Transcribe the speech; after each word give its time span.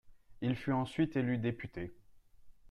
Il 0.41 0.55
fut 0.55 0.71
ensuite 0.71 1.15
élu 1.15 1.37
député. 1.37 1.93